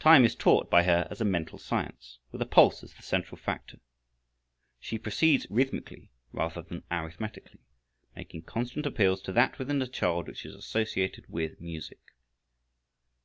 Time 0.00 0.24
is 0.24 0.34
taught 0.34 0.68
by 0.68 0.82
her 0.82 1.06
as 1.12 1.20
a 1.20 1.24
mental 1.24 1.56
science, 1.56 2.18
with 2.32 2.40
the 2.40 2.44
pulse 2.44 2.82
as 2.82 2.92
the 2.94 3.04
central 3.04 3.36
fact. 3.38 3.76
She 4.80 4.98
proceeds 4.98 5.46
rhythmically 5.48 6.10
rather 6.32 6.60
than 6.60 6.82
arithmetically, 6.90 7.60
making 8.16 8.42
constant 8.42 8.84
appeals 8.84 9.22
to 9.22 9.32
that 9.34 9.60
within 9.60 9.78
the 9.78 9.86
child 9.86 10.26
which 10.26 10.44
is 10.44 10.56
associated 10.56 11.28
with 11.28 11.60
music. 11.60 12.00